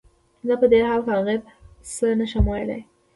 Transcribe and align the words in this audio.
زه 0.47 0.53
په 0.61 0.65
دې 0.71 0.79
هکله 0.89 1.13
هغې 1.19 1.37
ته 1.43 1.51
څه 1.93 2.07
نه 2.19 2.25
شم 2.31 2.45
ويلی 2.49 2.81